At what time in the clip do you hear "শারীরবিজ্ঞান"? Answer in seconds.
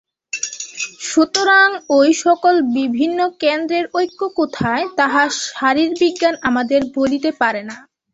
5.47-6.35